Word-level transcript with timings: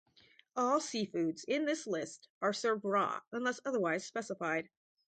All 0.55 0.79
seafoods 0.79 1.45
in 1.47 1.65
this 1.65 1.85
list 1.85 2.27
are 2.41 2.53
served 2.53 2.85
raw 2.85 3.21
unless 3.31 3.59
otherwise 3.67 4.03
specified. 4.03 4.67